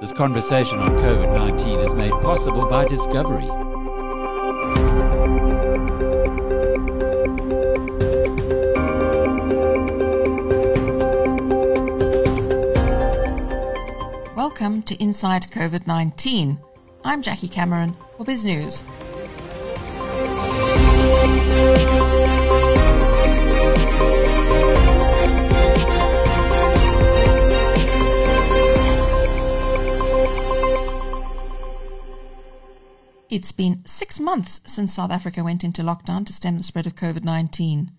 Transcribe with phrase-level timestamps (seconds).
[0.00, 3.48] This conversation on COVID 19 is made possible by Discovery.
[14.36, 16.60] Welcome to Inside COVID 19.
[17.04, 18.84] I'm Jackie Cameron for BizNews.
[33.30, 36.94] It's been six months since South Africa went into lockdown to stem the spread of
[36.94, 37.92] COVID 19.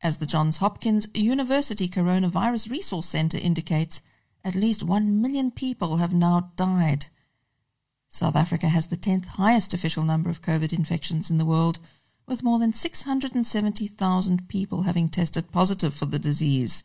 [0.00, 4.00] As the Johns Hopkins University Coronavirus Resource Center indicates,
[4.44, 7.06] at least 1 million people have now died.
[8.08, 11.80] South Africa has the 10th highest official number of COVID infections in the world,
[12.28, 16.84] with more than 670,000 people having tested positive for the disease.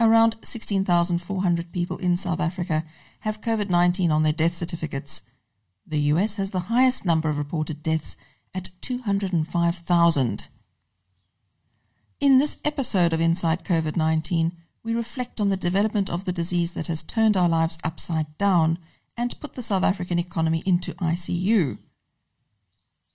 [0.00, 2.84] Around 16,400 people in South Africa
[3.20, 5.20] have COVID 19 on their death certificates
[5.86, 8.16] the US has the highest number of reported deaths
[8.54, 10.48] at 205,000.
[12.20, 14.52] In this episode of Inside COVID 19,
[14.84, 18.78] we reflect on the development of the disease that has turned our lives upside down
[19.16, 21.78] and put the South African economy into ICU.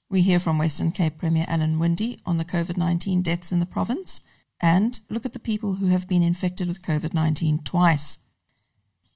[0.09, 3.65] We hear from Western Cape Premier Alan Winde on the COVID 19 deaths in the
[3.65, 4.21] province
[4.59, 8.19] and look at the people who have been infected with COVID 19 twice.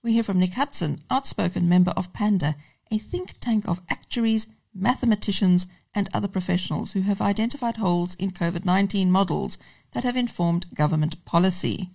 [0.04, 2.56] We hear from Nick Hudson, outspoken member of PANDA
[2.92, 8.66] a think tank of actuaries, mathematicians, and other professionals who have identified holes in COVID
[8.66, 9.58] 19 models
[9.94, 11.90] that have informed government policy.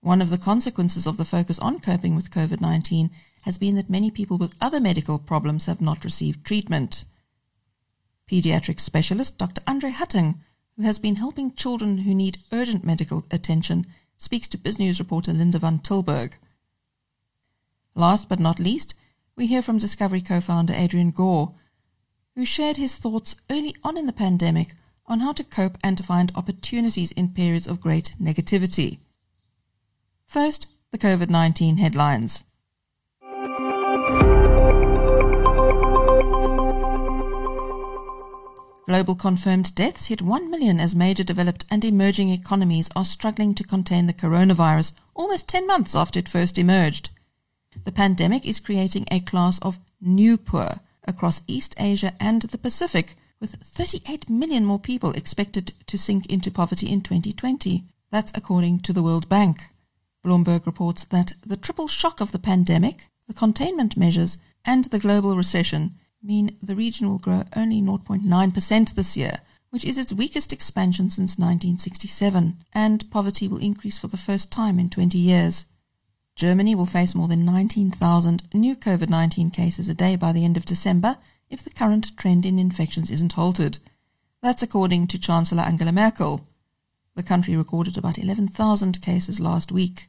[0.00, 3.10] One of the consequences of the focus on coping with COVID 19
[3.42, 7.04] has been that many people with other medical problems have not received treatment.
[8.30, 9.62] Pediatric specialist Dr.
[9.66, 10.36] Andre Hattingh,
[10.76, 15.58] who has been helping children who need urgent medical attention, speaks to BizNews reporter Linda
[15.58, 16.34] van Tilburg.
[17.94, 18.94] Last but not least,
[19.36, 21.54] we hear from Discovery co founder Adrian Gore,
[22.34, 24.74] who shared his thoughts early on in the pandemic
[25.06, 28.98] on how to cope and to find opportunities in periods of great negativity.
[30.26, 32.44] First, the COVID 19 headlines.
[38.86, 43.64] Global confirmed deaths hit 1 million as major developed and emerging economies are struggling to
[43.64, 47.08] contain the coronavirus almost 10 months after it first emerged.
[47.82, 53.16] The pandemic is creating a class of new poor across East Asia and the Pacific,
[53.40, 57.84] with 38 million more people expected to sink into poverty in 2020.
[58.10, 59.62] That's according to the World Bank.
[60.24, 65.36] Bloomberg reports that the triple shock of the pandemic, the containment measures, and the global
[65.36, 71.10] recession mean the region will grow only 0.9% this year, which is its weakest expansion
[71.10, 75.66] since 1967, and poverty will increase for the first time in 20 years.
[76.36, 80.56] Germany will face more than 19,000 new COVID 19 cases a day by the end
[80.56, 81.16] of December
[81.48, 83.78] if the current trend in infections isn't halted.
[84.42, 86.44] That's according to Chancellor Angela Merkel.
[87.14, 90.08] The country recorded about 11,000 cases last week.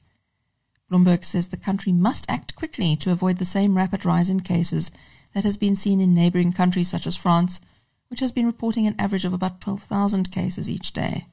[0.92, 4.90] Bloomberg says the country must act quickly to avoid the same rapid rise in cases
[5.34, 7.60] that has been seen in neighbouring countries such as France,
[8.08, 11.26] which has been reporting an average of about 12,000 cases each day.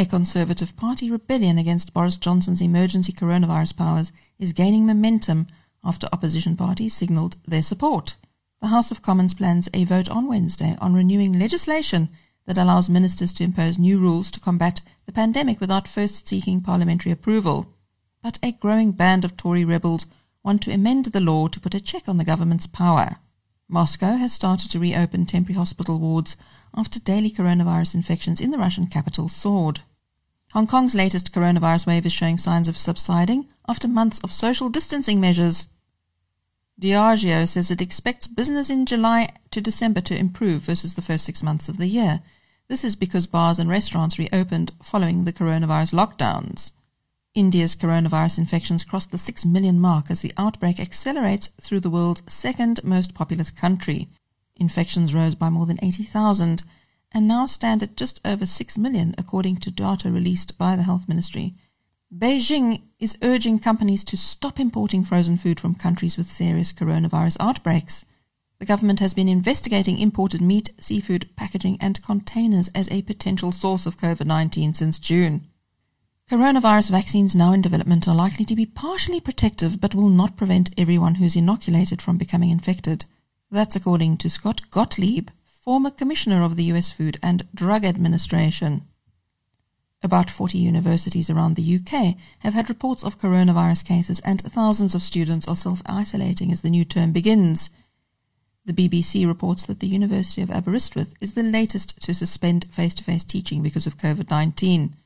[0.00, 5.46] A Conservative Party rebellion against Boris Johnson's emergency coronavirus powers is gaining momentum
[5.84, 8.14] after opposition parties signalled their support.
[8.62, 12.08] The House of Commons plans a vote on Wednesday on renewing legislation
[12.46, 17.12] that allows ministers to impose new rules to combat the pandemic without first seeking parliamentary
[17.12, 17.66] approval.
[18.22, 20.06] But a growing band of Tory rebels
[20.42, 23.16] want to amend the law to put a check on the government's power.
[23.68, 26.38] Moscow has started to reopen temporary hospital wards
[26.74, 29.82] after daily coronavirus infections in the Russian capital soared.
[30.52, 35.20] Hong Kong's latest coronavirus wave is showing signs of subsiding after months of social distancing
[35.20, 35.68] measures.
[36.80, 41.40] Diageo says it expects business in July to December to improve versus the first six
[41.40, 42.20] months of the year.
[42.66, 46.72] This is because bars and restaurants reopened following the coronavirus lockdowns.
[47.32, 52.22] India's coronavirus infections crossed the 6 million mark as the outbreak accelerates through the world's
[52.26, 54.08] second most populous country.
[54.56, 56.64] Infections rose by more than 80,000
[57.12, 61.08] and now stand at just over 6 million, according to data released by the Health
[61.08, 61.54] Ministry.
[62.16, 68.04] Beijing is urging companies to stop importing frozen food from countries with serious coronavirus outbreaks.
[68.58, 73.86] The government has been investigating imported meat, seafood, packaging, and containers as a potential source
[73.86, 75.46] of COVID 19 since June.
[76.30, 80.74] Coronavirus vaccines now in development are likely to be partially protective but will not prevent
[80.78, 83.04] everyone who's inoculated from becoming infected.
[83.50, 85.30] That's according to Scott Gottlieb,
[85.70, 86.90] former commissioner of the U.S.
[86.90, 88.82] Food and Drug Administration.
[90.02, 95.00] About 40 universities around the UK have had reports of coronavirus cases, and thousands of
[95.00, 97.70] students are self isolating as the new term begins.
[98.64, 103.04] The BBC reports that the University of Aberystwyth is the latest to suspend face to
[103.04, 104.96] face teaching because of COVID 19.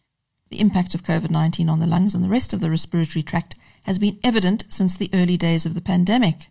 [0.48, 3.54] The impact of COVID 19 on the lungs and the rest of the respiratory tract
[3.84, 6.48] has been evident since the early days of the pandemic.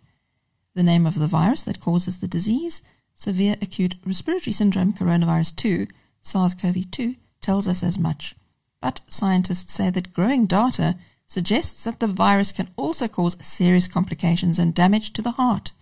[0.76, 2.80] The name of the virus that causes the disease,
[3.14, 5.86] severe acute respiratory syndrome coronavirus 2,
[6.22, 8.34] SARS CoV 2, tells us as much.
[8.80, 10.96] But scientists say that growing data
[11.26, 15.72] suggests that the virus can also cause serious complications and damage to the heart,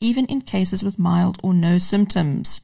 [0.00, 2.60] even in cases with mild or no symptoms.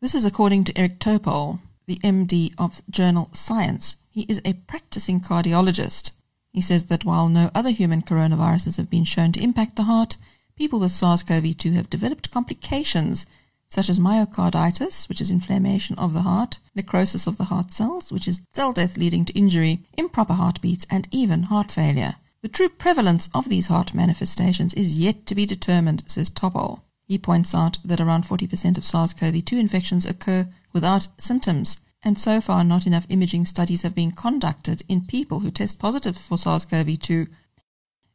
[0.00, 5.20] This is according to Eric Topol, the MD of journal Science, he is a practicing
[5.20, 6.12] cardiologist.
[6.52, 10.18] He says that while no other human coronaviruses have been shown to impact the heart,
[10.54, 13.24] people with SARS CoV 2 have developed complications
[13.72, 18.28] such as myocarditis, which is inflammation of the heart, necrosis of the heart cells, which
[18.28, 22.16] is cell death leading to injury, improper heartbeats, and even heart failure.
[22.42, 26.82] The true prevalence of these heart manifestations is yet to be determined, says Topol.
[27.06, 32.18] He points out that around 40% of SARS CoV 2 infections occur without symptoms, and
[32.18, 36.36] so far not enough imaging studies have been conducted in people who test positive for
[36.36, 37.28] SARS-CoV-2.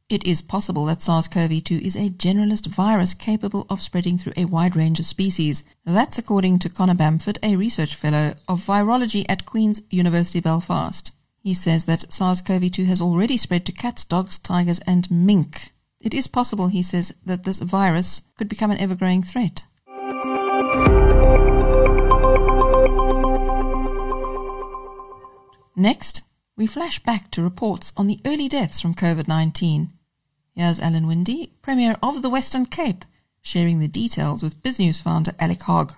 [0.09, 4.73] It is possible that SARS-CoV-2 is a generalist virus capable of spreading through a wide
[4.73, 5.65] range of species.
[5.83, 11.11] That's according to Conor Bamford, a research fellow of virology at Queen's University Belfast.
[11.43, 15.73] He says that SARS-CoV-2 has already spread to cats, dogs, tigers, and mink.
[15.99, 19.63] It is possible, he says, that this virus could become an ever-growing threat.
[25.75, 26.21] Next,
[26.55, 29.89] we flash back to reports on the early deaths from COVID 19.
[30.59, 33.05] Here's Alan Winde, Premier of the Western Cape,
[33.43, 35.93] sharing the details with BizNews founder Alec Hogg.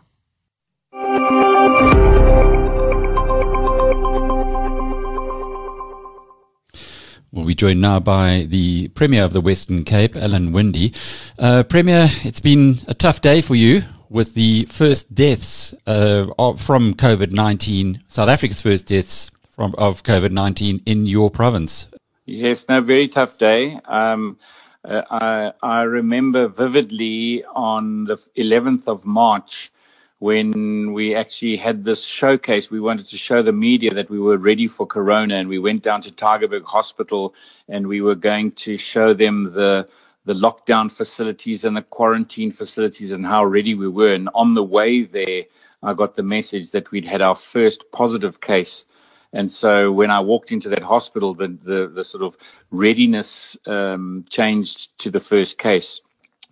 [7.31, 10.93] Well, we're joined now by the Premier of the Western Cape, Alan Winde.
[11.37, 16.25] Uh, Premier, it's been a tough day for you with the first deaths uh,
[16.57, 21.87] from COVID 19, South Africa's first deaths from, of COVID 19 in your province?
[22.31, 23.79] Yes, no, very tough day.
[23.85, 24.37] Um,
[24.85, 29.71] uh, I, I remember vividly on the 11th of March
[30.19, 32.69] when we actually had this showcase.
[32.69, 35.81] We wanted to show the media that we were ready for Corona, and we went
[35.81, 37.33] down to Tygerberg Hospital
[37.67, 39.89] and we were going to show them the
[40.25, 44.13] the lockdown facilities and the quarantine facilities and how ready we were.
[44.13, 45.45] And on the way there,
[45.81, 48.85] I got the message that we'd had our first positive case
[49.33, 52.37] and so when I walked into that hospital, the, the, the sort of
[52.71, 56.01] readiness um, changed to the first case.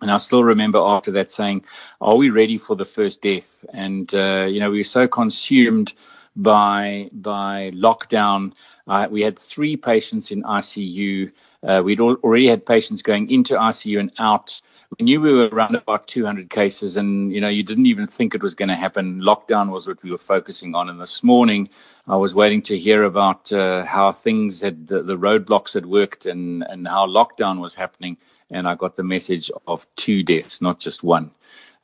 [0.00, 1.64] And I still remember after that saying,
[2.00, 3.64] are we ready for the first death?
[3.72, 5.92] And, uh, you know, we were so consumed
[6.36, 8.52] by, by lockdown.
[8.86, 11.32] Uh, we had three patients in ICU.
[11.64, 14.60] Uh, we'd already had patients going into ICU and out
[14.96, 18.34] we knew we were around about 200 cases, and you know, you didn't even think
[18.34, 19.20] it was going to happen.
[19.20, 20.88] Lockdown was what we were focusing on.
[20.88, 21.68] And this morning,
[22.06, 26.24] I was waiting to hear about uh, how things had the, the roadblocks had worked
[26.24, 28.16] and and how lockdown was happening.
[28.50, 31.32] And I got the message of two deaths, not just one.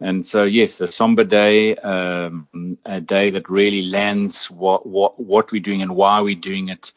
[0.00, 2.48] And so, yes, a somber day, um,
[2.86, 6.92] a day that really lands what what what we're doing and why we're doing it.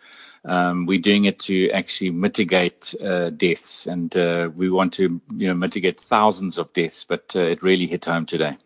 [0.48, 5.48] Um, we're doing it to actually mitigate uh, deaths, and uh, we want to, you
[5.48, 7.06] know, mitigate thousands of deaths.
[7.08, 8.58] But uh, it really hit home today.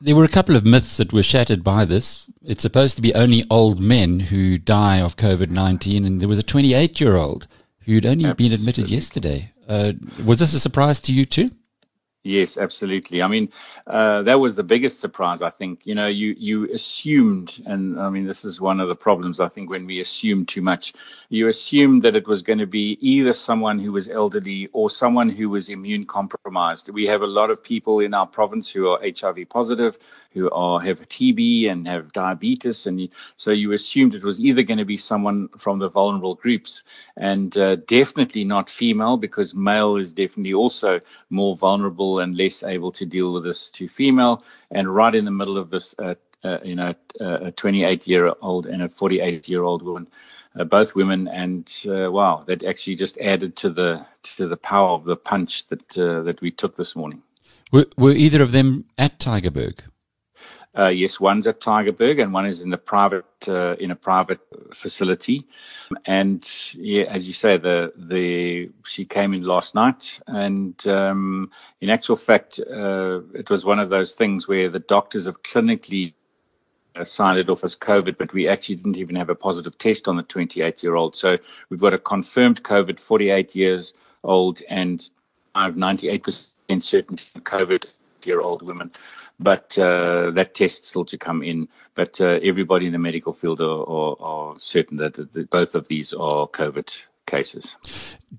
[0.00, 2.28] There were a couple of myths that were shattered by this.
[2.44, 6.38] It's supposed to be only old men who die of COVID nineteen, and there was
[6.38, 7.46] a 28 year old
[7.80, 8.48] who'd only Absolutely.
[8.48, 9.52] been admitted yesterday.
[9.68, 9.92] Uh,
[10.24, 11.50] was this a surprise to you too?
[12.28, 13.22] Yes, absolutely.
[13.22, 13.48] I mean,
[13.86, 15.40] uh, that was the biggest surprise.
[15.40, 18.94] I think you know you you assumed, and I mean this is one of the
[18.96, 19.40] problems.
[19.40, 20.92] I think when we assume too much,
[21.30, 25.30] you assumed that it was going to be either someone who was elderly or someone
[25.30, 26.90] who was immune compromised.
[26.90, 29.98] We have a lot of people in our province who are HIV positive,
[30.32, 34.78] who are have TB and have diabetes, and so you assumed it was either going
[34.78, 36.82] to be someone from the vulnerable groups,
[37.16, 42.92] and uh, definitely not female because male is definitely also more vulnerable and less able
[42.92, 46.58] to deal with this to female, and right in the middle of this, uh, uh,
[46.62, 50.08] you know, uh, a 28 year old and a 48 year old woman.
[50.58, 54.90] Uh, both women, and uh, wow, that actually just added to the to the power
[54.90, 57.22] of the punch that uh, that we took this morning.
[57.70, 59.80] Were, were either of them at Tygerberg?
[60.76, 64.40] Uh, yes, one's at Tygerberg and one is in a private uh, in a private
[64.72, 65.46] facility.
[66.04, 71.90] And yeah, as you say, the the she came in last night, and um, in
[71.90, 76.12] actual fact, uh, it was one of those things where the doctors have clinically
[77.02, 80.16] signed it off as COVID, but we actually didn't even have a positive test on
[80.16, 81.14] the 28 year old.
[81.14, 81.38] So
[81.70, 83.94] we've got a confirmed COVID 48 years
[84.24, 85.08] old and
[85.54, 86.46] I have 98%
[86.80, 87.84] certainty of COVID
[88.26, 88.90] year old women.
[89.40, 91.68] But uh, that test still to come in.
[91.94, 95.88] But uh, everybody in the medical field are, are, are certain that, that, both of
[95.88, 96.96] these are COVID
[97.26, 97.76] cases.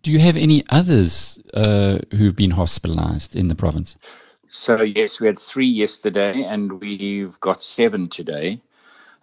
[0.01, 3.95] Do you have any others uh, who've been hospitalized in the province?
[4.49, 8.61] So, yes, we had three yesterday and we've got seven today.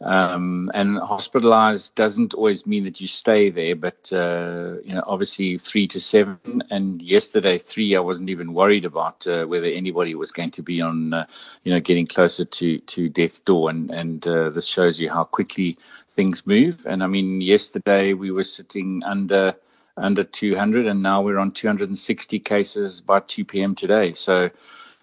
[0.03, 5.57] Um, and hospitalized doesn't always mean that you stay there, but uh, you know, obviously
[5.57, 6.63] three to seven.
[6.71, 10.83] And yesterday, three, I wasn't even worried about uh, whether anybody was going to be
[10.83, 11.27] on, uh,
[11.65, 13.71] you know, getting closer to to death's door.
[13.71, 15.79] And and uh, this shows you how quickly
[16.11, 16.85] things move.
[16.87, 19.57] And I mean, yesterday we were sitting under
[19.97, 23.75] under 200, and now we're on 260 cases by 2 p.m.
[23.75, 24.13] today.
[24.13, 24.51] So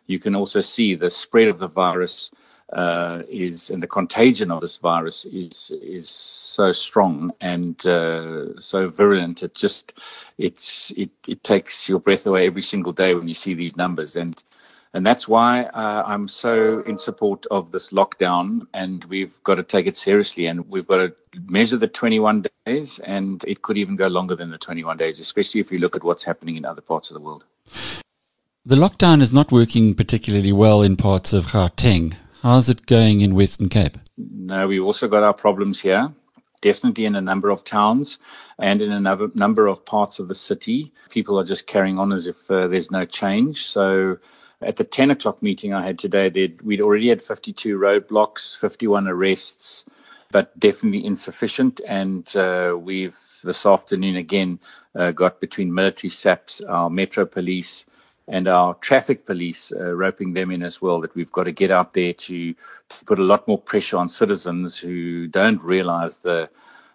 [0.05, 2.31] you can also see the spread of the virus
[2.73, 8.89] uh, is and the contagion of this virus is is so strong and uh, so
[8.89, 9.43] virulent.
[9.43, 9.93] It just
[10.37, 14.15] it's it, it takes your breath away every single day when you see these numbers
[14.15, 14.41] and
[14.95, 19.63] and that's why uh, I'm so in support of this lockdown and we've got to
[19.63, 21.13] take it seriously and we've got to
[21.45, 25.61] measure the 21 days and it could even go longer than the 21 days, especially
[25.61, 27.43] if you look at what's happening in other parts of the world.
[28.65, 32.15] The lockdown is not working particularly well in parts of Gauteng.
[32.43, 33.97] How's it going in Western Cape?
[34.17, 36.13] No, we've also got our problems here.
[36.59, 38.19] Definitely in a number of towns
[38.59, 40.91] and in a number of parts of the city.
[41.09, 43.67] People are just carrying on as if uh, there's no change.
[43.67, 44.17] So
[44.61, 49.85] at the 10 o'clock meeting I had today, we'd already had 52 roadblocks, 51 arrests,
[50.29, 51.79] but definitely insufficient.
[51.87, 54.59] And uh, we've this afternoon again
[54.95, 57.85] uh, got between military SAPS, our Metro Police,
[58.27, 61.71] and our traffic police uh, roping them in as well that we've got to get
[61.71, 66.49] out there to, to, put a lot more pressure on citizens who don't realize the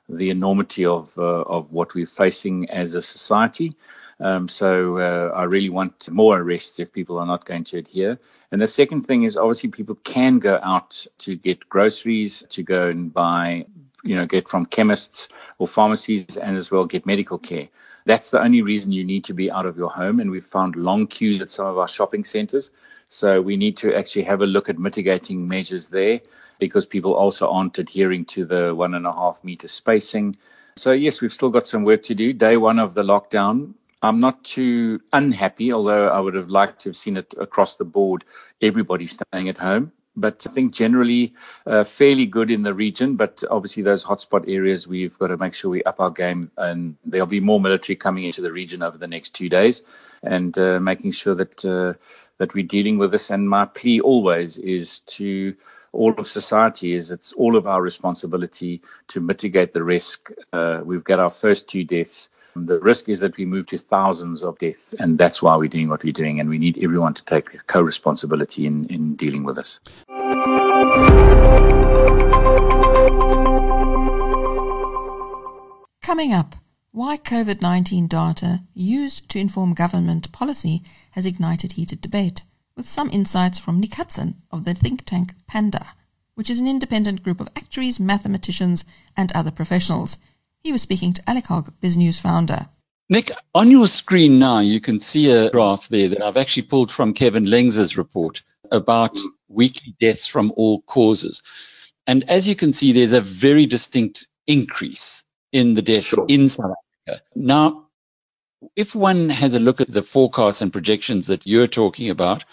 [0.08, 3.75] the enormity of uh, of what we're facing as a society.
[4.20, 8.18] Um, so uh, I really want more arrests if people are not going to adhere.
[8.50, 12.88] And the second thing is obviously people can go out to get groceries, to go
[12.88, 13.66] and buy,
[14.02, 17.68] you know, get from chemists or pharmacies, and as well get medical care.
[18.09, 20.19] That's the only reason you need to be out of your home.
[20.19, 22.73] And we've found long queues at some of our shopping centers.
[23.09, 26.23] So we need to actually have a look at mitigating measures there
[26.59, 30.35] because people also aren't adhering to the one and a half meter spacing.
[30.77, 32.33] So, yes, we've still got some work to do.
[32.33, 36.88] Day one of the lockdown, I'm not too unhappy, although I would have liked to
[36.88, 38.25] have seen it across the board,
[38.62, 41.34] everybody staying at home but I think generally
[41.66, 43.16] uh, fairly good in the region.
[43.16, 46.96] But obviously, those hotspot areas, we've got to make sure we up our game, and
[47.04, 49.84] there'll be more military coming into the region over the next two days,
[50.22, 51.94] and uh, making sure that uh,
[52.38, 53.30] that we're dealing with this.
[53.30, 55.54] And my plea always is to
[55.92, 60.30] all of society is it's all of our responsibility to mitigate the risk.
[60.52, 62.30] Uh, we've got our first two deaths.
[62.56, 65.88] The risk is that we move to thousands of deaths, and that's why we're doing
[65.88, 66.40] what we're doing.
[66.40, 69.78] And we need everyone to take co responsibility in, in dealing with this.
[76.02, 76.56] Coming up,
[76.90, 80.82] why COVID 19 data used to inform government policy
[81.12, 82.42] has ignited heated debate,
[82.76, 85.94] with some insights from Nick Hudson of the think tank Panda,
[86.35, 88.85] which is an independent group of actuaries, mathematicians,
[89.16, 90.18] and other professionals.
[90.62, 92.68] He was speaking to Alec Hogg, BizNews founder.
[93.08, 96.90] Nick, on your screen now, you can see a graph there that I've actually pulled
[96.90, 99.16] from Kevin Lengs's report about
[99.49, 101.45] weekly deaths from all causes.
[102.07, 106.26] And as you can see, there's a very distinct increase in the deaths sure.
[106.28, 106.75] in South
[107.07, 107.25] Africa.
[107.35, 107.88] Now,
[108.76, 112.45] if one has a look at the forecasts and projections that you're talking about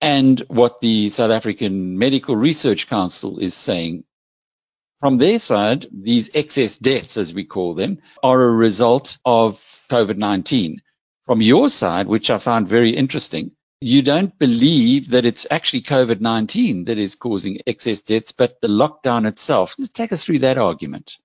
[0.00, 4.04] and what the South African Medical Research Council is saying,
[5.00, 9.56] from their side, these excess deaths, as we call them, are a result of
[9.90, 10.76] COVID-19.
[11.26, 16.20] From your side, which I found very interesting, you don't believe that it's actually COVID
[16.20, 19.74] 19 that is causing excess deaths, but the lockdown itself.
[19.76, 21.18] Just take us through that argument.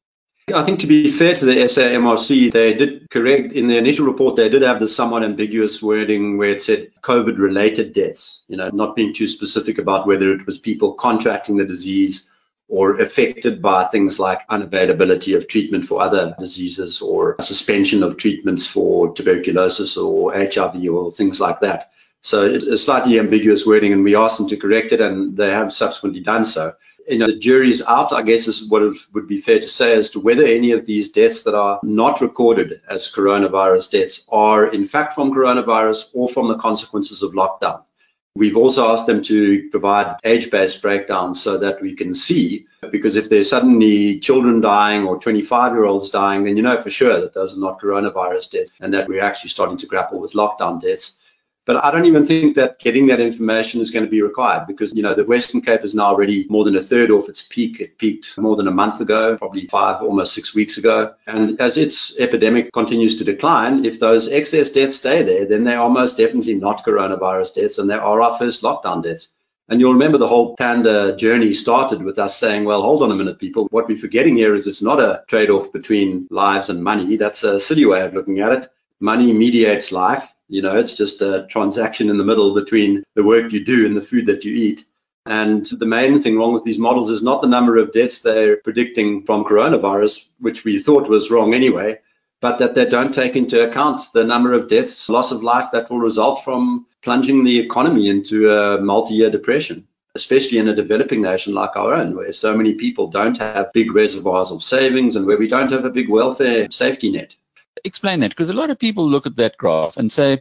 [0.53, 4.35] I think to be fair to the SAMRC, they did correct in the initial report,
[4.35, 8.69] they did have the somewhat ambiguous wording where it said COVID related deaths, you know,
[8.73, 12.29] not being too specific about whether it was people contracting the disease
[12.67, 18.65] or affected by things like unavailability of treatment for other diseases or suspension of treatments
[18.65, 21.91] for tuberculosis or HIV or things like that.
[22.21, 25.49] So it's a slightly ambiguous wording, and we asked them to correct it, and they
[25.49, 26.73] have subsequently done so.
[27.09, 30.11] You know, the jury's out, I guess, is what would be fair to say as
[30.11, 34.85] to whether any of these deaths that are not recorded as coronavirus deaths are in
[34.85, 37.83] fact from coronavirus or from the consequences of lockdown.
[38.35, 43.29] We've also asked them to provide age-based breakdowns so that we can see, because if
[43.29, 47.59] there's suddenly children dying or 25-year-olds dying, then you know for sure that those are
[47.59, 51.17] not coronavirus deaths and that we're actually starting to grapple with lockdown deaths.
[51.65, 54.95] But I don't even think that getting that information is going to be required because,
[54.95, 57.79] you know, the Western Cape is now already more than a third off its peak.
[57.79, 61.13] It peaked more than a month ago, probably five, almost six weeks ago.
[61.27, 65.75] And as its epidemic continues to decline, if those excess deaths stay there, then they
[65.75, 69.27] are most definitely not coronavirus deaths and they are our first lockdown deaths.
[69.69, 73.15] And you'll remember the whole panda journey started with us saying, well, hold on a
[73.15, 73.67] minute, people.
[73.69, 77.17] What we're forgetting here is it's not a trade off between lives and money.
[77.17, 78.69] That's a silly way of looking at it.
[78.99, 83.53] Money mediates life you know, it's just a transaction in the middle between the work
[83.53, 84.83] you do and the food that you eat.
[85.25, 88.57] And the main thing wrong with these models is not the number of deaths they're
[88.57, 91.99] predicting from coronavirus, which we thought was wrong anyway,
[92.41, 95.89] but that they don't take into account the number of deaths, loss of life that
[95.89, 101.53] will result from plunging the economy into a multi-year depression, especially in a developing nation
[101.53, 105.37] like our own, where so many people don't have big reservoirs of savings and where
[105.37, 107.35] we don't have a big welfare safety net
[107.83, 110.39] explain that because a lot of people look at that graph and say,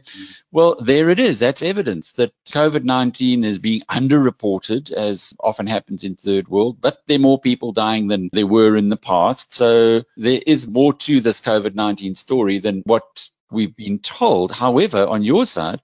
[0.51, 1.39] well, there it is.
[1.39, 7.01] That's evidence that COVID 19 is being underreported, as often happens in third world, but
[7.07, 9.53] there are more people dying than there were in the past.
[9.53, 14.51] So there is more to this COVID 19 story than what we've been told.
[14.51, 15.81] However, on your side,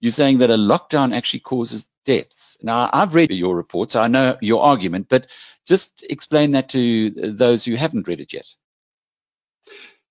[0.00, 2.58] you're saying that a lockdown actually causes deaths.
[2.62, 5.26] Now, I've read your report, so I know your argument, but
[5.66, 8.46] just explain that to those who haven't read it yet.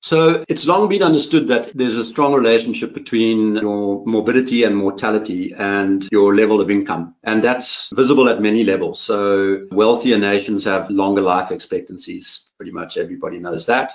[0.01, 5.53] So it's long been understood that there's a strong relationship between your morbidity and mortality
[5.58, 7.15] and your level of income.
[7.24, 9.01] And that's visible at many levels.
[9.01, 12.50] So wealthier nations have longer life expectancies.
[12.56, 13.91] Pretty much everybody knows that.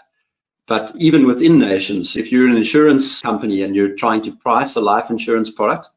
[0.67, 4.81] But even within nations, if you're an insurance company and you're trying to price a
[4.81, 5.89] life insurance product,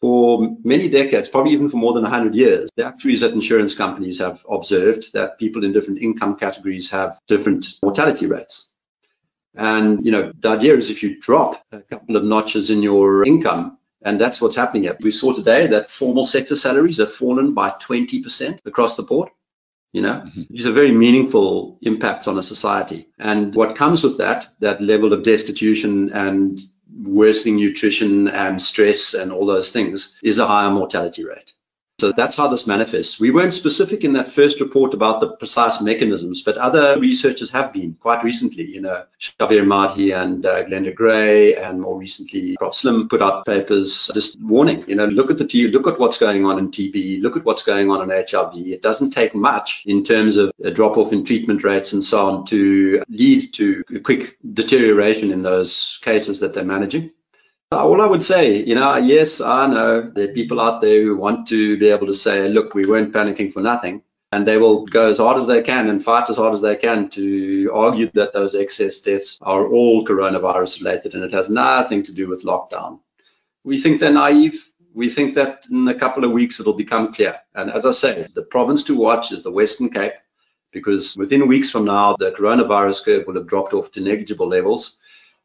[0.00, 4.18] for many decades, probably even for more than 100 years, the actuaries at insurance companies
[4.18, 8.70] have observed that people in different income categories have different mortality rates.
[9.54, 13.24] And, you know, the idea is if you drop a couple of notches in your
[13.24, 14.96] income, and that's what's happening here.
[15.00, 19.30] We saw today that formal sector salaries have fallen by 20% across the board.
[19.92, 20.42] You know, mm-hmm.
[20.50, 23.08] these are very meaningful impacts on a society.
[23.18, 26.60] And what comes with that, that level of destitution and
[27.02, 31.52] worsening nutrition and stress and all those things is a higher mortality rate.
[32.00, 33.20] So that's how this manifests.
[33.20, 37.72] We weren't specific in that first report about the precise mechanisms, but other researchers have
[37.72, 38.66] been quite recently.
[38.66, 42.74] You know, Shabir Madhi and uh, Glenda Gray, and more recently, Prof.
[42.74, 44.84] Slim put out papers just warning.
[44.88, 47.44] You know, look at the T, look at what's going on in TB, look at
[47.44, 48.54] what's going on in HIV.
[48.56, 52.28] It doesn't take much in terms of a drop off in treatment rates and so
[52.28, 57.12] on to lead to a quick deterioration in those cases that they're managing.
[57.74, 61.02] Uh, all I would say, you know, yes, I know there are people out there
[61.02, 64.02] who want to be able to say, look, we weren't panicking for nothing.
[64.30, 66.76] And they will go as hard as they can and fight as hard as they
[66.76, 72.04] can to argue that those excess deaths are all coronavirus related and it has nothing
[72.04, 73.00] to do with lockdown.
[73.64, 74.70] We think they're naive.
[74.94, 77.40] We think that in a couple of weeks it'll become clear.
[77.56, 80.14] And as I say, the province to watch is the Western Cape
[80.70, 85.00] because within weeks from now, the coronavirus curve will have dropped off to negligible levels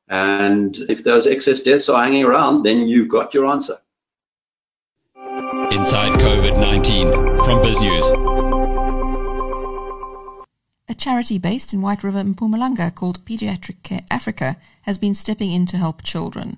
[0.10, 3.78] and if those excess deaths are hanging around, then you've got your answer.
[5.72, 7.12] Inside COVID 19
[7.44, 8.30] from BizNews.
[10.90, 15.68] A charity based in White River, Mpumalanga, called Pediatric Care Africa, has been stepping in
[15.68, 16.58] to help children.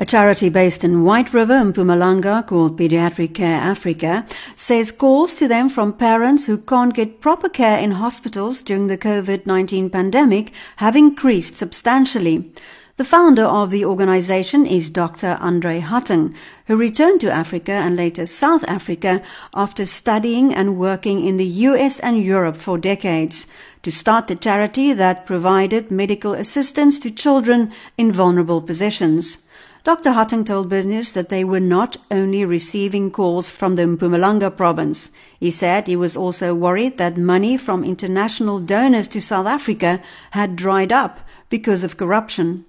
[0.00, 5.68] A charity based in White River, Mpumalanga, called Pediatric Care Africa, says calls to them
[5.68, 11.56] from parents who can't get proper care in hospitals during the COVID-19 pandemic have increased
[11.56, 12.52] substantially.
[12.96, 15.36] The founder of the organization is Dr.
[15.40, 16.32] Andre Hattingh,
[16.66, 19.20] who returned to Africa and later South Africa
[19.52, 23.48] after studying and working in the US and Europe for decades
[23.82, 29.38] to start the charity that provided medical assistance to children in vulnerable positions.
[29.84, 30.12] Dr.
[30.12, 35.10] Hattingh told BizNews that they were not only receiving calls from the Mpumalanga province.
[35.38, 40.56] He said he was also worried that money from international donors to South Africa had
[40.56, 41.20] dried up
[41.50, 42.64] because of corruption.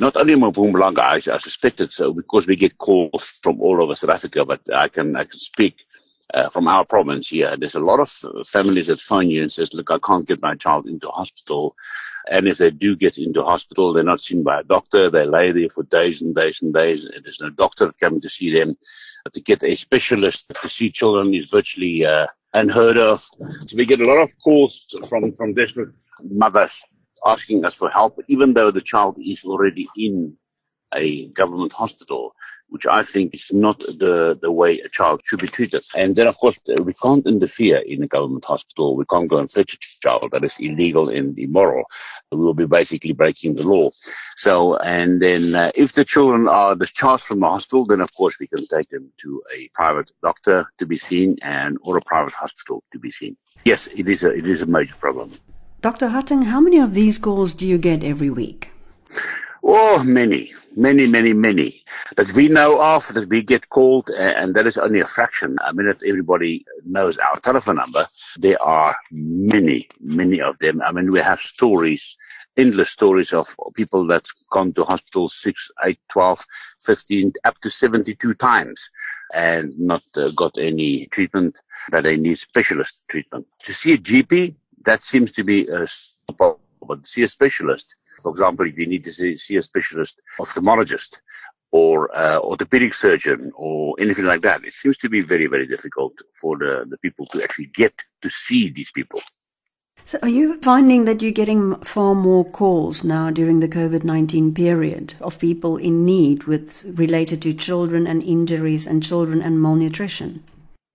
[0.00, 3.94] Not only Mpumalanga, I, I suspect it so because we get calls from all over
[3.94, 5.84] South Africa, but I can, I can speak
[6.34, 7.56] uh, from our province here.
[7.56, 8.10] There's a lot of
[8.44, 11.76] families that phone you and says, look, I can't get my child into hospital
[12.30, 15.10] and if they do get into hospital, they're not seen by a doctor.
[15.10, 17.04] They lay there for days and days and days.
[17.04, 18.76] And there's no doctor coming to see them.
[19.32, 23.20] To get a specialist to see children is virtually uh, unheard of.
[23.20, 26.84] So we get a lot of calls from, from desperate mothers
[27.24, 30.36] asking us for help, even though the child is already in
[30.94, 32.34] a government hospital.
[32.68, 35.82] which I think is not the, the way a child should be treated.
[35.94, 38.96] And then, of course, we can't interfere in a government hospital.
[38.96, 40.30] We can't go and fetch a child.
[40.32, 41.84] That is illegal and immoral.
[42.30, 43.90] We will be basically breaking the law.
[44.36, 48.38] So, and then uh, if the children are discharged from the hospital, then of course
[48.38, 52.34] we can take them to a private doctor to be seen and or a private
[52.34, 53.36] hospital to be seen.
[53.64, 55.30] Yes, it is a, it is a major problem.
[55.80, 56.08] Dr.
[56.08, 58.70] Hattingh, how many of these calls do you get every week?
[59.70, 61.84] Oh, many, many, many, many
[62.16, 65.58] that we know of that we get called, and that is only a fraction.
[65.60, 68.06] I mean, if everybody knows our telephone number,
[68.38, 70.80] there are many, many of them.
[70.80, 72.16] I mean, we have stories,
[72.56, 76.46] endless stories of people that's gone to hospital 6, 8, 12,
[76.80, 78.88] 15, up to 72 times
[79.34, 83.46] and not uh, got any treatment that they need specialist treatment.
[83.64, 84.54] To see a GP,
[84.86, 85.86] that seems to be a
[86.32, 91.16] problem, but see a specialist for example, if you need to see, a specialist ophthalmologist
[91.70, 96.14] or uh, orthopedic surgeon or anything like that, it seems to be very, very difficult
[96.40, 99.20] for the, the people to actually get to see these people.
[100.04, 104.54] So, are you finding that you're getting far more calls now during the COVID 19
[104.54, 110.44] period of people in need with related to children and injuries and children and malnutrition?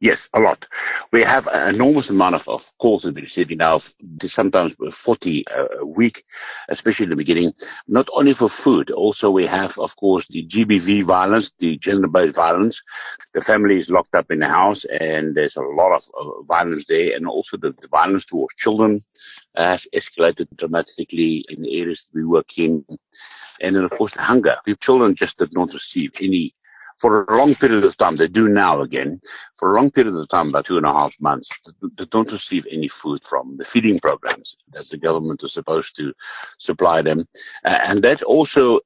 [0.04, 0.68] Yes, a lot.
[1.14, 3.80] We have an enormous amount of, of calls that we're receiving now,
[4.26, 5.46] sometimes 40
[5.80, 6.26] a week,
[6.68, 7.54] especially in the beginning,
[7.88, 12.84] not only for food, also we have, of course, the GBV violence, the gender-based violence.
[13.34, 16.86] The family is locked up in the house and there's a lot of uh, violence
[16.86, 19.06] there and also the, the violence towards children
[19.56, 22.84] has escalated dramatically in the areas we work in.
[23.62, 24.58] And then, of course, the hunger.
[24.82, 26.56] Children just did not receive any
[27.04, 29.20] for a long period of time, they do now again,
[29.58, 31.50] for a long period of time, about two and a half months,
[31.98, 36.14] they don't receive any food from the feeding programs that the government is supposed to
[36.58, 37.28] supply them.
[37.66, 38.80] Uh, and that also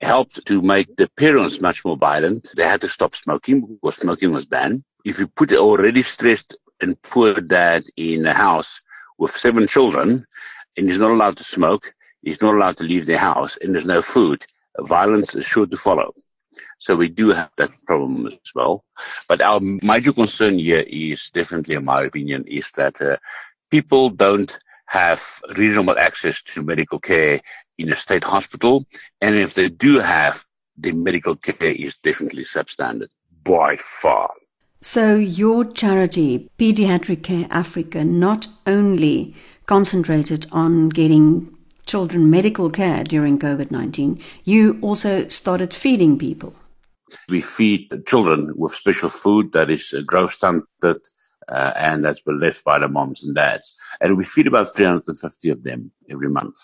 [0.00, 2.50] helped to make the parents much more violent.
[2.56, 4.82] They had to stop smoking because smoking was banned.
[5.04, 8.80] If you put an already stressed and poor dad in a house
[9.16, 10.26] with seven children
[10.76, 13.86] and he's not allowed to smoke, he's not allowed to leave the house and there's
[13.86, 14.44] no food,
[14.80, 16.14] violence is sure to follow.
[16.84, 18.84] So we do have that problem as well.
[19.26, 23.16] But our major concern here is definitely, in my opinion, is that uh,
[23.70, 25.22] people don't have
[25.56, 27.40] reasonable access to medical care
[27.78, 28.84] in a state hospital.
[29.22, 30.44] And if they do have,
[30.76, 33.08] the medical care is definitely substandard
[33.44, 34.34] by far.
[34.82, 43.38] So your charity, Pediatric Care Africa, not only concentrated on getting children medical care during
[43.38, 46.54] COVID 19, you also started feeding people.
[47.28, 51.00] We feed children with special food that is growth stunted
[51.48, 53.74] uh, and that's been left by the moms and dads.
[54.00, 56.56] And we feed about 350 of them every month.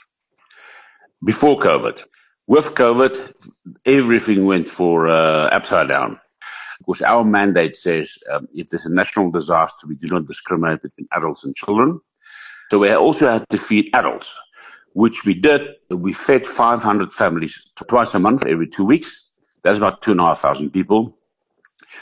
[1.25, 2.03] Before COVID.
[2.47, 3.35] With COVID,
[3.87, 6.21] everything went for uh, upside down.
[6.79, 11.07] Because our mandate says um, if there's a national disaster, we do not discriminate between
[11.13, 12.01] adults and children.
[12.71, 14.35] So we also had to feed adults,
[14.95, 15.69] which we did.
[15.91, 19.30] We fed 500 families twice a month, every two weeks.
[19.63, 21.17] That's about two and a half thousand people.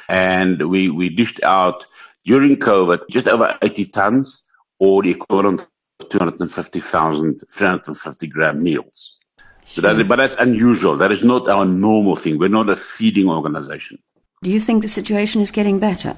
[0.09, 1.85] And we, we dished out
[2.25, 4.43] during COVID just over 80 tons
[4.79, 5.67] or the equivalent
[6.01, 9.19] of 250,000, 350 gram meals.
[9.65, 10.97] So that, but that's unusual.
[10.97, 12.39] That is not our normal thing.
[12.39, 13.99] We're not a feeding organization.
[14.43, 16.17] Do you think the situation is getting better?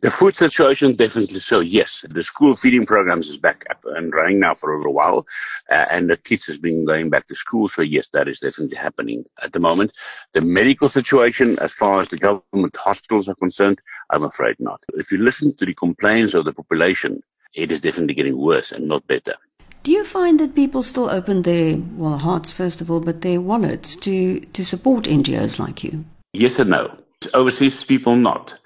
[0.00, 2.04] The food situation, definitely so, yes.
[2.08, 5.26] The school feeding programs is back up and running now for a little while,
[5.70, 8.76] uh, and the kids has been going back to school, so yes, that is definitely
[8.76, 9.92] happening at the moment.
[10.32, 14.82] The medical situation, as far as the government hospitals are concerned, I'm afraid not.
[14.94, 17.22] If you listen to the complaints of the population,
[17.54, 19.34] it is definitely getting worse and not better.
[19.82, 23.40] Do you find that people still open their, well, hearts first of all, but their
[23.40, 26.04] wallets to, to support NGOs like you?
[26.32, 26.96] Yes and no.
[27.34, 28.58] Overseas people not.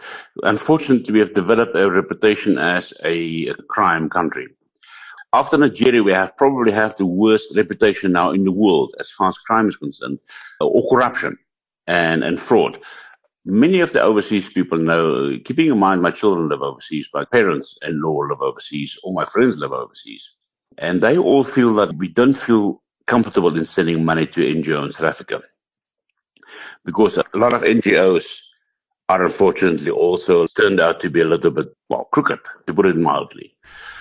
[0.43, 4.49] Unfortunately, we have developed a reputation as a crime country.
[5.33, 9.29] After Nigeria, we have probably have the worst reputation now in the world as far
[9.29, 10.19] as crime is concerned,
[10.61, 11.37] uh, or corruption
[11.87, 12.79] and, and fraud.
[13.45, 17.79] Many of the overseas people know, keeping in mind my children live overseas, my parents
[17.83, 20.33] in law live overseas, all my friends live overseas.
[20.79, 24.93] And they all feel that we don't feel comfortable in sending money to NGO in
[24.93, 25.43] South Africa.
[26.87, 28.41] Because a lot of NGOs
[29.09, 32.97] are unfortunately also turned out to be a little bit, well, crooked, to put it
[32.97, 33.57] mildly.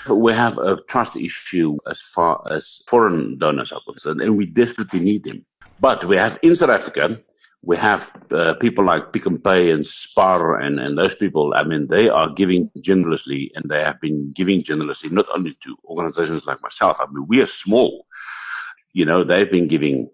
[0.10, 5.00] We have a trust issue as far as foreign donors are concerned, and we desperately
[5.00, 5.46] need them.
[5.80, 7.20] But we have in South Africa,
[7.64, 11.54] we have uh, people like Pick and Pay and Spar and, and those people.
[11.56, 15.76] I mean, they are giving generously, and they have been giving generously not only to
[15.86, 17.02] organizations like myself.
[17.02, 18.06] I mean, we are small.
[18.94, 20.12] You know, they've been giving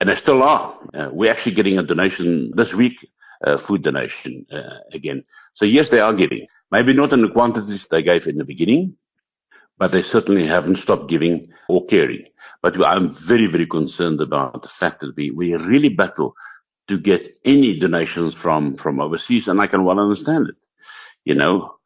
[0.00, 0.78] and they still are.
[0.94, 3.06] Uh, we're actually getting a donation this week,
[3.44, 5.24] uh, food donation uh, again.
[5.52, 6.46] So yes, they are giving.
[6.70, 8.96] Maybe not in the quantities they gave in the beginning,
[9.76, 12.24] but they certainly haven't stopped giving or caring.
[12.62, 16.34] But I'm very, very concerned about the fact that we, we really battle
[16.88, 20.56] to get any donations from, from overseas, and I can well understand it.
[21.24, 21.76] You know,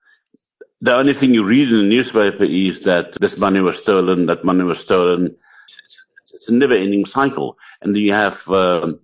[0.80, 4.44] the only thing you read in the newspaper is that this money was stolen, that
[4.44, 5.36] money was stolen.
[6.44, 7.56] It's a never ending cycle.
[7.80, 9.00] And then you have um,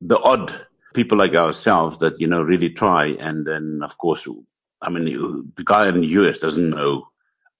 [0.00, 0.50] the odd
[0.94, 3.08] people like ourselves that, you know, really try.
[3.20, 4.26] And then, of course,
[4.80, 5.04] I mean,
[5.56, 7.08] the guy in the US doesn't know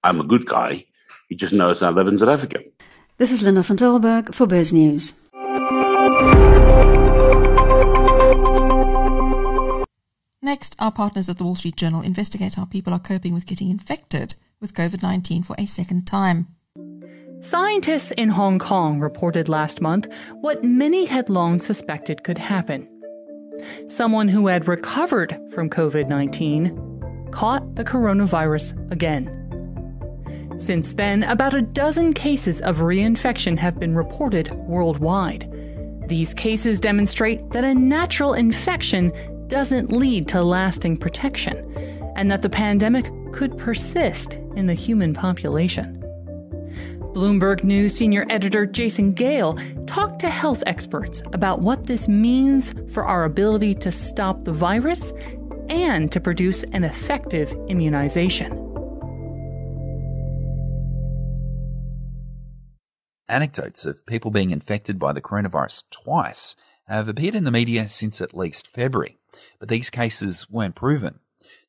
[0.03, 0.87] I'm a good guy.
[1.29, 2.61] He just knows I live in South Africa.
[3.17, 5.13] This is Linda van Tilburg for BizNews.
[10.41, 13.69] Next, our partners at the Wall Street Journal investigate how people are coping with getting
[13.69, 16.47] infected with COVID 19 for a second time.
[17.41, 20.07] Scientists in Hong Kong reported last month
[20.41, 22.87] what many had long suspected could happen.
[23.87, 29.25] Someone who had recovered from COVID 19 caught the coronavirus again.
[30.59, 35.49] Since then, about a dozen cases of reinfection have been reported worldwide.
[36.07, 39.11] These cases demonstrate that a natural infection
[39.47, 41.57] doesn't lead to lasting protection,
[42.15, 46.00] and that the pandemic could persist in the human population.
[47.13, 53.03] Bloomberg News senior editor Jason Gale talked to health experts about what this means for
[53.03, 55.11] our ability to stop the virus
[55.67, 58.53] and to produce an effective immunization.
[63.27, 66.55] Anecdotes of people being infected by the coronavirus twice
[66.87, 69.17] have appeared in the media since at least February,
[69.59, 71.19] but these cases weren't proven.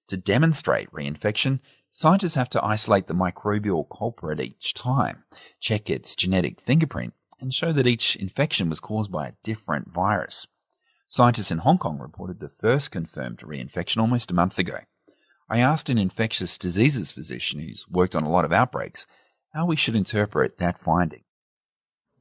[0.08, 1.60] To demonstrate reinfection,
[1.92, 5.24] scientists have to isolate the microbial culprit each time,
[5.60, 10.46] check its genetic fingerprint, and show that each infection was caused by a different virus.
[11.06, 14.78] Scientists in Hong Kong reported the first confirmed reinfection almost a month ago.
[15.50, 19.06] I asked an infectious diseases physician who's worked on a lot of outbreaks
[19.52, 21.24] how we should interpret that finding.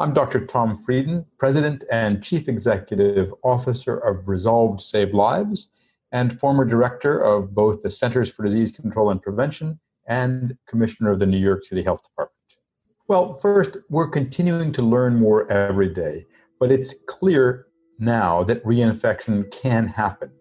[0.01, 0.45] I'm Dr.
[0.45, 5.69] Tom Frieden, President and Chief Executive Officer of Resolve to Save Lives
[6.11, 11.19] and former Director of both the Centers for Disease Control and Prevention and Commissioner of
[11.19, 12.35] the New York City Health Department.
[13.07, 16.25] Well, first, we're continuing to learn more every day,
[16.59, 17.67] but it's clear
[17.99, 20.31] now that reinfection can happen.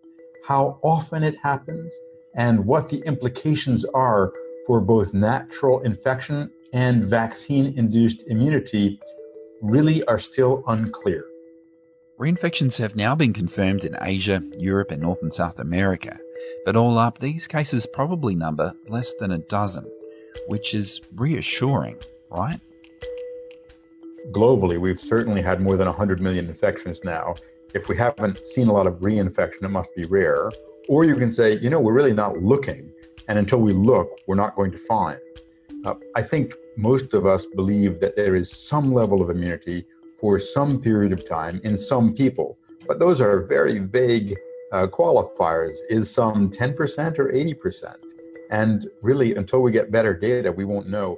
[0.46, 1.92] How often it happens
[2.34, 4.32] and what the implications are
[4.66, 9.00] for both natural infection and vaccine induced immunity
[9.60, 11.24] really are still unclear.
[12.20, 16.18] Reinfections have now been confirmed in Asia, Europe, and North and South America,
[16.66, 19.90] but all up, these cases probably number less than a dozen,
[20.46, 21.96] which is reassuring,
[22.28, 22.60] right?
[24.32, 27.36] Globally, we've certainly had more than 100 million infections now.
[27.72, 30.50] If we haven't seen a lot of reinfection, it must be rare.
[30.88, 32.92] Or you can say, you know, we're really not looking,
[33.28, 35.18] and until we look, we're not going to find.
[35.86, 39.86] Uh, I think most of us believe that there is some level of immunity
[40.20, 44.36] for some period of time in some people, but those are very vague
[44.72, 45.76] uh, qualifiers.
[45.88, 47.94] Is some 10% or 80%?
[48.50, 51.16] And really, until we get better data, we won't know.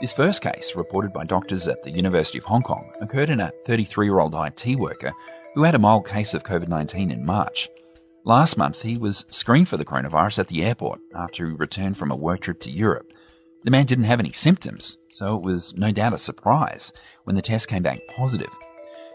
[0.00, 3.50] This first case, reported by doctors at the University of Hong Kong, occurred in a
[3.64, 5.12] 33 year old IT worker
[5.54, 7.70] who had a mild case of COVID 19 in March.
[8.24, 12.10] Last month, he was screened for the coronavirus at the airport after he returned from
[12.10, 13.10] a work trip to Europe.
[13.66, 16.92] The man didn't have any symptoms, so it was no doubt a surprise
[17.24, 18.56] when the test came back positive.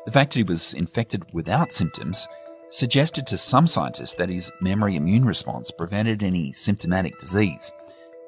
[0.04, 2.28] The fact that he was infected without symptoms
[2.70, 7.72] suggested to some scientists that his memory immune response prevented any symptomatic disease.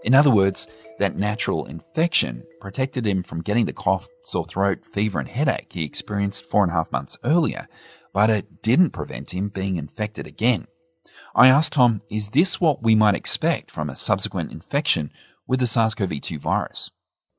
[0.05, 0.65] In other words,
[0.97, 5.83] that natural infection protected him from getting the cough, sore throat, fever, and headache he
[5.83, 7.67] experienced four and a half months earlier,
[8.13, 10.67] but it didn't prevent him being infected again.
[11.35, 15.11] I asked Tom, is this what we might expect from a subsequent infection
[15.53, 16.89] with the SARS CoV 2 virus?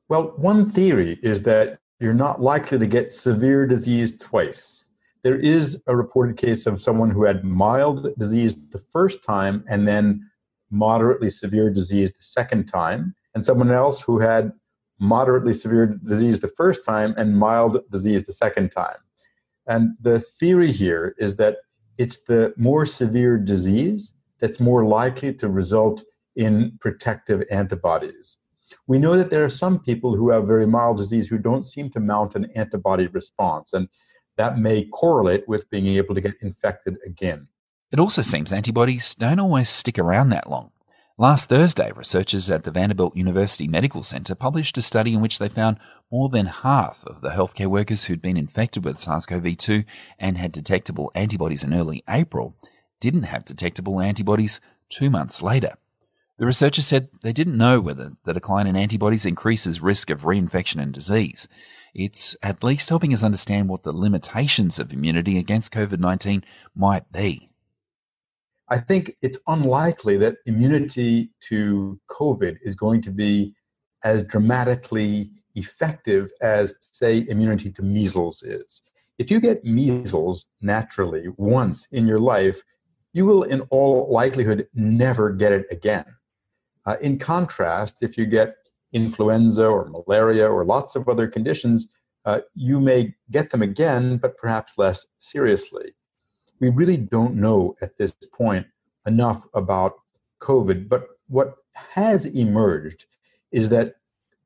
[0.07, 4.87] Well, one theory is that you're not likely to get severe disease twice.
[5.23, 9.85] There is a reported case of someone who had mild disease the first time and
[9.85, 10.31] then
[10.71, 14.53] moderately severe disease the second time, and someone else who had
[14.97, 18.95] moderately severe disease the first time and mild disease the second time.
[19.67, 21.57] And the theory here is that
[21.97, 26.01] it's the more severe disease that's more likely to result
[26.35, 28.37] in protective antibodies.
[28.87, 31.89] We know that there are some people who have very mild disease who don't seem
[31.91, 33.87] to mount an antibody response, and
[34.37, 37.47] that may correlate with being able to get infected again.
[37.91, 40.71] It also seems antibodies don't always stick around that long.
[41.17, 45.47] Last Thursday, researchers at the Vanderbilt University Medical Center published a study in which they
[45.47, 45.77] found
[46.11, 49.85] more than half of the healthcare workers who'd been infected with SARS CoV 2
[50.19, 52.57] and had detectable antibodies in early April
[52.99, 55.77] didn't have detectable antibodies two months later.
[56.37, 60.81] The researchers said they didn't know whether the decline in antibodies increases risk of reinfection
[60.81, 61.47] and disease.
[61.93, 66.43] It's at least helping us understand what the limitations of immunity against COVID 19
[66.75, 67.49] might be.
[68.67, 73.53] I think it's unlikely that immunity to COVID is going to be
[74.03, 78.81] as dramatically effective as, say, immunity to measles is.
[79.17, 82.61] If you get measles naturally once in your life,
[83.13, 86.05] you will, in all likelihood, never get it again.
[86.85, 88.55] Uh, in contrast, if you get
[88.93, 91.87] influenza or malaria or lots of other conditions,
[92.25, 95.93] uh, you may get them again, but perhaps less seriously
[96.59, 98.65] we really don't know at this point
[99.05, 99.93] enough about
[100.41, 100.89] COVID.
[100.89, 103.05] But what has emerged
[103.51, 103.95] is that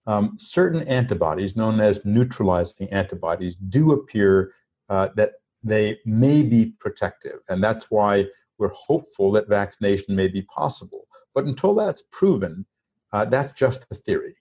[0.07, 4.53] um, certain antibodies, known as neutralizing antibodies, do appear
[4.89, 7.39] uh, that they may be protective.
[7.47, 8.25] And that's why
[8.57, 11.05] we're hopeful that vaccination may be possible.
[11.39, 12.65] But until that's proven,
[13.13, 14.35] uh, that's just a theory.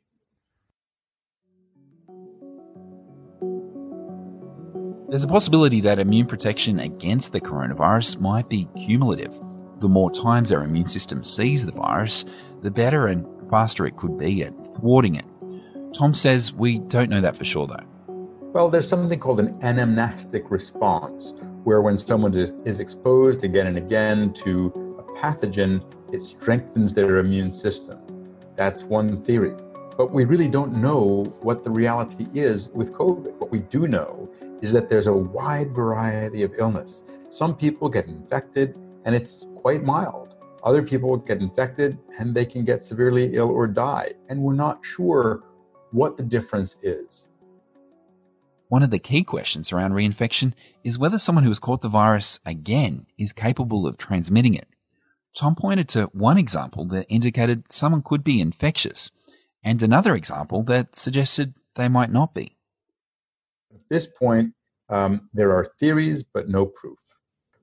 [5.09, 9.39] There's a possibility that immune protection against the coronavirus might be cumulative.
[9.79, 12.25] The more times our immune system sees the virus,
[12.63, 15.27] the better and faster it could be at thwarting it.
[15.95, 17.87] Tom says we don't know that for sure though.
[18.53, 21.33] Well, there's something called an anamnestic response,
[21.63, 25.81] where when someone is, is exposed again and again to a pathogen,
[26.13, 27.99] it strengthens their immune system.
[28.57, 29.55] That's one theory.
[29.97, 33.35] But we really don't know what the reality is with COVID.
[33.39, 34.31] What we do know
[34.63, 37.03] is that there's a wide variety of illness.
[37.31, 40.37] Some people get infected and it's quite mild.
[40.63, 44.13] Other people get infected and they can get severely ill or die.
[44.29, 45.43] And we're not sure
[45.91, 47.29] what the difference is.
[48.69, 50.53] One of the key questions around reinfection
[50.85, 54.69] is whether someone who has caught the virus again is capable of transmitting it.
[55.35, 59.11] Tom pointed to one example that indicated someone could be infectious
[59.63, 62.57] and another example that suggested they might not be.
[63.73, 64.55] At this point,
[64.89, 66.99] um, there are theories but no proof.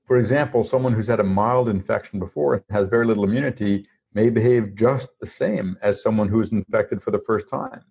[0.04, 4.30] For example, someone who's had a mild infection before and has very little immunity may
[4.30, 7.84] behave just the same as someone who's infected for the first time.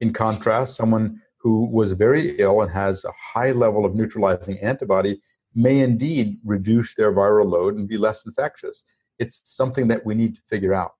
[0.00, 5.20] In contrast, someone who was very ill and has a high level of neutralizing antibody
[5.54, 8.84] may indeed reduce their viral load and be less infectious.
[9.20, 10.94] It's something that we need to figure out.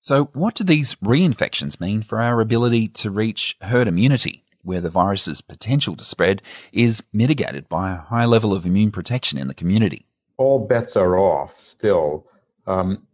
[0.00, 4.90] So, what do these reinfections mean for our ability to reach herd immunity, where the
[4.90, 6.40] virus's potential to spread
[6.72, 10.06] is mitigated by a high level of immune protection in the community?
[10.36, 12.26] All bets are off still.
[12.66, 13.06] Um,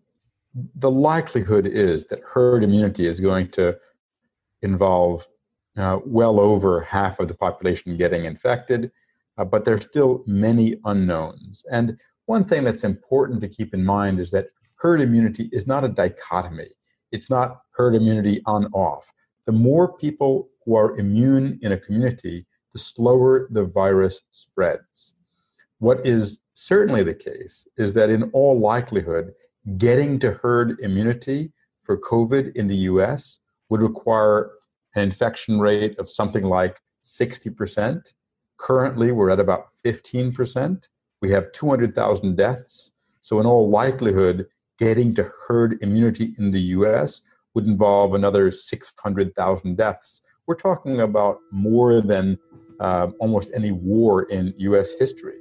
[0.77, 3.77] the likelihood is that herd immunity is going to
[4.62, 5.27] involve
[5.77, 8.93] uh, well over half of the population getting infected,
[9.38, 11.64] uh, but there's still many unknowns.
[11.71, 15.85] And one thing that's important to keep in mind is that herd immunity is not
[15.85, 16.69] a dichotomy.
[17.13, 19.11] It's not herd immunity on off.
[19.47, 25.15] The more people who are immune in a community, the slower the virus spreads.
[25.79, 29.33] What is certainly the case is that in all likelihood,
[29.77, 34.53] getting to herd immunity for COVID in the US would require
[34.95, 38.15] an infection rate of something like 60%.
[38.57, 40.85] Currently, we're at about 15%.
[41.25, 42.91] We have 200,000 deaths.
[43.23, 44.47] So, in all likelihood,
[44.79, 47.23] getting to herd immunity in the US
[47.55, 50.21] would involve another 600,000 deaths.
[50.47, 52.39] We're talking about more than
[52.79, 55.37] uh, almost any war in US history.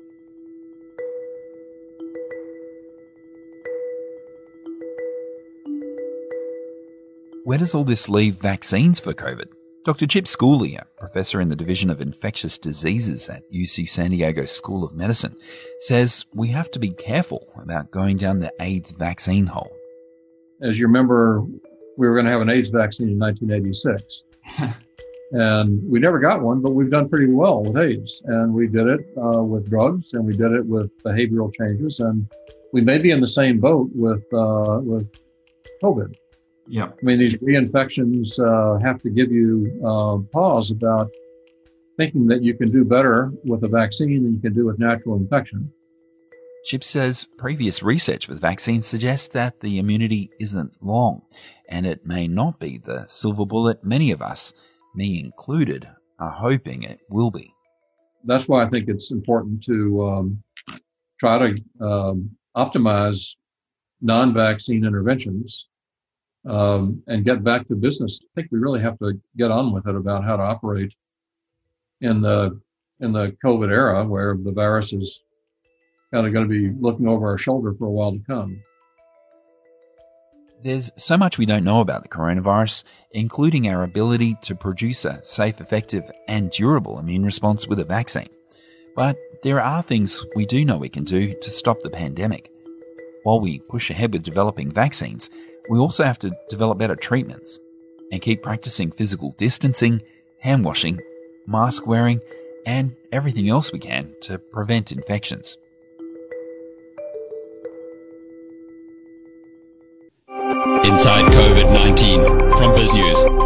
[7.44, 9.50] Where does all this leave vaccines for COVID?
[9.86, 10.08] Dr.
[10.08, 14.86] Chip Schooley, a professor in the Division of Infectious Diseases at UC San Diego School
[14.86, 15.36] of Medicine,
[15.80, 19.76] says we have to be careful about going down the AIDS vaccine hole.
[20.62, 21.42] As you remember,
[21.98, 24.24] we were going to have an AIDS vaccine in 1986.
[25.34, 28.22] and we never got one, but we've done pretty well with AIDS.
[28.28, 32.00] And we did it uh, with drugs and we did it with behavioral changes.
[32.00, 32.26] And
[32.72, 35.12] we may be in the same boat with, uh, with
[35.84, 36.16] COVID.
[36.68, 36.86] Yeah.
[36.86, 41.10] I mean, these reinfections uh, have to give you uh, pause about
[41.98, 45.16] thinking that you can do better with a vaccine than you can do with natural
[45.16, 45.72] infection.
[46.66, 51.22] Chip says previous research with vaccines suggests that the immunity isn't long,
[51.68, 54.54] and it may not be the silver bullet many of us,
[54.96, 55.88] me included,
[56.20, 57.54] are hoping it will be.
[58.24, 60.44] That's why I think it's important to um,
[61.20, 63.36] try to um, optimize
[64.02, 65.68] non-vaccine interventions
[66.48, 68.20] um, and get back to business.
[68.24, 70.94] I think we really have to get on with it about how to operate
[72.02, 72.60] in the
[73.00, 75.24] in the COVID era, where the virus is
[76.14, 78.62] kind of going to be looking over our shoulder for a while to come.
[80.62, 85.22] There's so much we don't know about the coronavirus, including our ability to produce a
[85.26, 88.30] safe, effective, and durable immune response with a vaccine.
[88.96, 92.50] But there are things we do know we can do to stop the pandemic.
[93.24, 95.30] While we push ahead with developing vaccines,
[95.70, 97.60] we also have to develop better treatments
[98.12, 100.02] and keep practicing physical distancing,
[100.42, 101.00] hand washing,
[101.48, 102.20] mask wearing,
[102.66, 105.58] and everything else we can to prevent infections.
[110.86, 113.44] Inside COVID 19 from BizNews.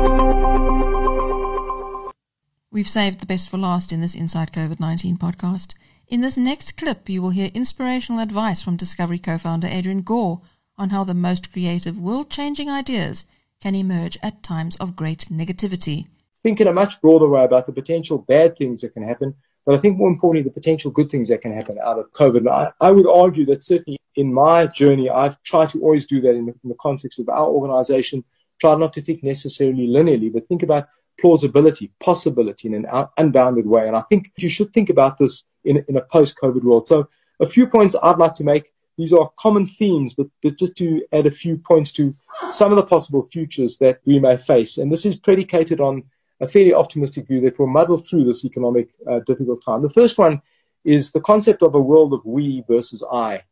[2.71, 5.73] We've saved the best for last in this Inside COVID 19 podcast.
[6.07, 10.41] In this next clip, you will hear inspirational advice from Discovery co founder Adrian Gore
[10.77, 13.25] on how the most creative, world changing ideas
[13.61, 16.07] can emerge at times of great negativity.
[16.43, 19.33] Think in a much broader way about the potential bad things that can happen,
[19.65, 22.47] but I think more importantly, the potential good things that can happen out of COVID.
[22.47, 26.35] I, I would argue that certainly in my journey, I've tried to always do that
[26.35, 28.23] in the, in the context of our organization,
[28.61, 30.87] try not to think necessarily linearly, but think about
[31.19, 33.87] plausibility, possibility in an unbounded way.
[33.87, 36.87] And I think you should think about this in, in a post-COVID world.
[36.87, 37.09] So
[37.39, 38.71] a few points I'd like to make.
[38.97, 42.13] These are common themes, but, but just to add a few points to
[42.51, 44.77] some of the possible futures that we may face.
[44.77, 46.03] And this is predicated on
[46.39, 49.81] a fairly optimistic view that we'll muddle through this economic uh, difficult time.
[49.81, 50.41] The first one
[50.83, 53.43] is the concept of a world of we versus I.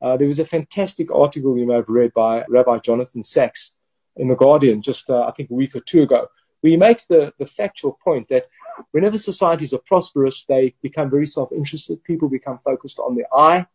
[0.00, 3.74] Uh, there was a fantastic article you may have read by Rabbi Jonathan Sacks
[4.16, 6.28] in The Guardian just, uh, I think, a week or two ago,
[6.60, 8.46] where he makes the, the factual point that
[8.92, 12.04] whenever societies are prosperous, they become very self-interested.
[12.04, 13.66] People become focused on the I.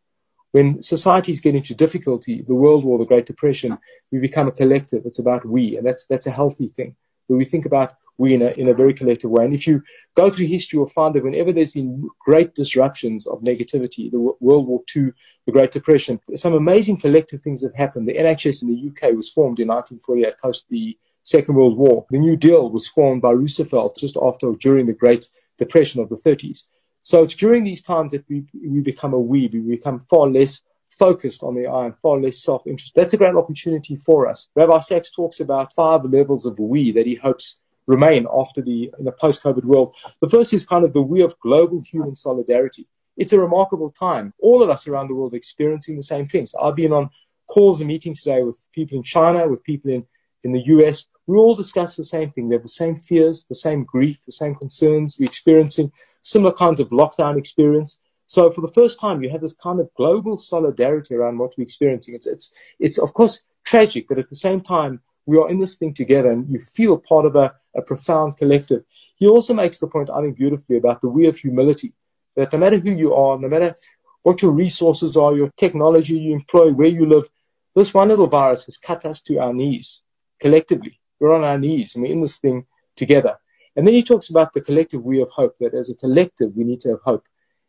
[0.51, 3.77] When societies get into difficulty, the World War, the Great Depression,
[4.11, 5.05] we become a collective.
[5.05, 6.95] It's about we, and that's that's a healthy thing.
[7.27, 9.45] Where we think about we in a, in a very collective way.
[9.45, 9.81] And if you
[10.15, 14.67] go through history, you'll find that whenever there's been great disruptions of negativity, the World
[14.67, 15.11] War II,
[15.45, 18.07] the Great Depression, some amazing collective things have happened.
[18.07, 22.05] The NHS in the UK was formed in 1948 post the Second World War.
[22.09, 25.27] The New Deal was formed by Roosevelt just after or during the Great
[25.57, 26.65] Depression of the 30s.
[27.01, 30.63] So it's during these times that we, we become a we, we become far less
[30.97, 32.93] focused on the I and far less self-interest.
[32.93, 34.49] That's a great opportunity for us.
[34.55, 39.07] Rabbi Sacks talks about five levels of we that he hopes remain after the in
[39.07, 39.95] a post-COVID world.
[40.21, 42.87] The first is kind of the we of global human solidarity.
[43.17, 44.33] It's a remarkable time.
[44.39, 46.53] All of us around the world experiencing the same things.
[46.61, 47.09] I've been on
[47.47, 50.05] calls and meetings today with people in China, with people in,
[50.43, 51.09] in the US.
[51.27, 52.49] We all discuss the same thing.
[52.49, 55.17] They have the same fears, the same grief, the same concerns.
[55.19, 55.91] We're experiencing
[56.21, 57.99] similar kinds of lockdown experience.
[58.27, 61.63] So for the first time, you have this kind of global solidarity around what we're
[61.63, 62.15] experiencing.
[62.15, 65.77] It's, it's, it's of course tragic, but at the same time, we are in this
[65.77, 68.83] thing together and you feel part of a, a profound collective.
[69.15, 71.93] He also makes the point, I think, beautifully about the way of humility,
[72.35, 73.75] that no matter who you are, no matter
[74.23, 77.29] what your resources are, your technology you employ, where you live,
[77.75, 80.01] this one little virus has cut us to our knees
[80.39, 80.99] collectively.
[81.19, 82.65] We're on our knees and we're in this thing
[82.95, 83.37] together.
[83.79, 86.65] And then he talks about the collective we of hope, that as a collective we
[86.65, 87.23] need to have hope.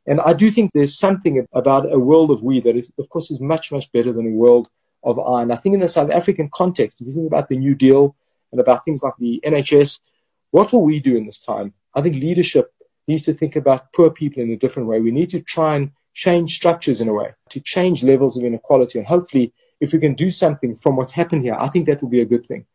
[0.09, 3.31] And I do think there's something about a world of we that is, of course,
[3.31, 4.69] is much, much better than a world
[5.05, 5.43] of I.
[5.43, 8.17] And I think in the South African context, if you think about the New Deal
[8.51, 10.01] and about things like the NHS,
[10.51, 11.75] what will we do in this time?
[11.95, 12.75] I think leadership
[13.07, 14.99] needs to think about poor people in a different way.
[15.01, 18.99] We need to try and change structures in a way, to change levels of inequality.
[18.99, 22.11] And hopefully, if we can do something from what's happened here, I think that will
[22.11, 22.67] be a good thing.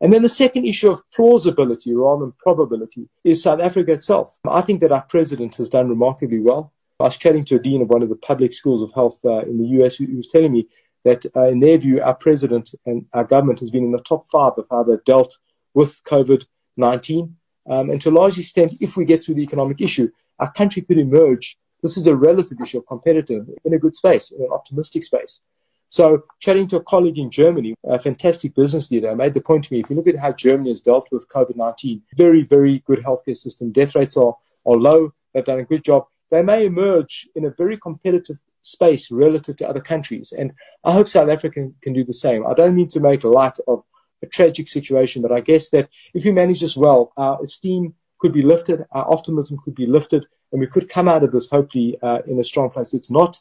[0.00, 4.34] And then the second issue of plausibility rather than probability is South Africa itself.
[4.46, 6.72] I think that our president has done remarkably well.
[7.00, 9.40] I was chatting to a dean of one of the public schools of health uh,
[9.40, 10.68] in the US who was telling me
[11.04, 14.26] that uh, in their view, our president and our government has been in the top
[14.28, 15.36] five of how they've dealt
[15.72, 17.32] with COVID-19.
[17.68, 20.82] Um, and to a large extent, if we get through the economic issue, our country
[20.82, 21.58] could emerge.
[21.82, 25.40] This is a relative issue of competitive in a good space, in an optimistic space.
[25.88, 29.72] So chatting to a colleague in Germany, a fantastic business leader, made the point to
[29.72, 33.36] me, if you look at how Germany has dealt with COVID-19, very, very good healthcare
[33.36, 33.72] system.
[33.72, 35.12] Death rates are, are low.
[35.32, 36.06] They've done a good job.
[36.30, 40.32] They may emerge in a very competitive space relative to other countries.
[40.36, 42.44] And I hope South Africa can do the same.
[42.46, 43.84] I don't mean to make light of
[44.22, 48.32] a tragic situation, but I guess that if we manage this well, our esteem could
[48.32, 51.96] be lifted, our optimism could be lifted, and we could come out of this hopefully
[52.02, 52.92] uh, in a strong place.
[52.94, 53.38] It's not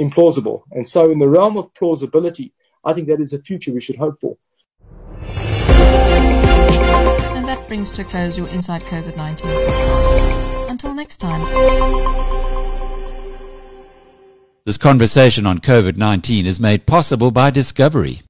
[0.00, 0.62] implausible.
[0.72, 2.52] And so in the realm of plausibility,
[2.84, 4.36] I think that is a future we should hope for.
[7.36, 10.70] And that brings to a close your Inside COVID-19 podcast.
[10.70, 11.42] Until next time.
[14.66, 18.18] This conversation on COVID 19 is made possible by Discovery.